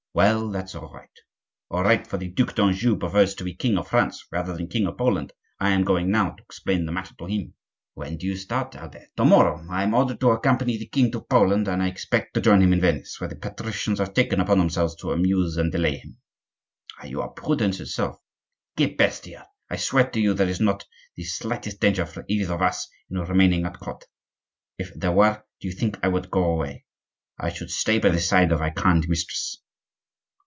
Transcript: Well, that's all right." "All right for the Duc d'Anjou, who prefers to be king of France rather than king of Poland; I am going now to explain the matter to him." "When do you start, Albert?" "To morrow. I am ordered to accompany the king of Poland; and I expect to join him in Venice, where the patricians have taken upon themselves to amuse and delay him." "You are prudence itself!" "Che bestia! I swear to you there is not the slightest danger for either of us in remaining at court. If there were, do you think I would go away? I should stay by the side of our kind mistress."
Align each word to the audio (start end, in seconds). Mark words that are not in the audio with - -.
Well, 0.13 0.49
that's 0.49 0.75
all 0.75 0.91
right." 0.91 1.07
"All 1.69 1.83
right 1.85 2.05
for 2.05 2.17
the 2.17 2.27
Duc 2.27 2.53
d'Anjou, 2.55 2.89
who 2.89 2.97
prefers 2.99 3.33
to 3.35 3.45
be 3.45 3.53
king 3.53 3.77
of 3.77 3.87
France 3.87 4.25
rather 4.29 4.51
than 4.51 4.67
king 4.67 4.85
of 4.85 4.97
Poland; 4.97 5.31
I 5.57 5.69
am 5.69 5.85
going 5.85 6.11
now 6.11 6.31
to 6.31 6.43
explain 6.43 6.85
the 6.85 6.91
matter 6.91 7.15
to 7.17 7.27
him." 7.27 7.53
"When 7.93 8.17
do 8.17 8.27
you 8.27 8.35
start, 8.35 8.75
Albert?" 8.75 9.07
"To 9.15 9.23
morrow. 9.23 9.65
I 9.69 9.83
am 9.83 9.93
ordered 9.93 10.19
to 10.19 10.31
accompany 10.31 10.75
the 10.77 10.87
king 10.89 11.15
of 11.15 11.29
Poland; 11.29 11.69
and 11.69 11.81
I 11.81 11.87
expect 11.87 12.33
to 12.33 12.41
join 12.41 12.61
him 12.61 12.73
in 12.73 12.81
Venice, 12.81 13.21
where 13.21 13.29
the 13.29 13.37
patricians 13.37 13.99
have 13.99 14.13
taken 14.13 14.41
upon 14.41 14.57
themselves 14.59 14.97
to 14.97 15.13
amuse 15.13 15.55
and 15.55 15.71
delay 15.71 15.95
him." 15.99 16.17
"You 17.05 17.21
are 17.21 17.29
prudence 17.29 17.79
itself!" 17.79 18.17
"Che 18.77 18.87
bestia! 18.93 19.47
I 19.69 19.77
swear 19.77 20.09
to 20.09 20.19
you 20.19 20.33
there 20.33 20.49
is 20.49 20.59
not 20.59 20.85
the 21.15 21.23
slightest 21.23 21.79
danger 21.79 22.05
for 22.05 22.25
either 22.27 22.53
of 22.53 22.61
us 22.61 22.85
in 23.09 23.17
remaining 23.17 23.63
at 23.65 23.79
court. 23.79 24.03
If 24.77 24.93
there 24.93 25.13
were, 25.13 25.41
do 25.61 25.69
you 25.69 25.73
think 25.73 25.97
I 26.03 26.09
would 26.09 26.29
go 26.29 26.43
away? 26.43 26.83
I 27.39 27.49
should 27.49 27.71
stay 27.71 27.97
by 27.99 28.09
the 28.09 28.19
side 28.19 28.51
of 28.51 28.59
our 28.59 28.71
kind 28.73 29.07
mistress." 29.07 29.61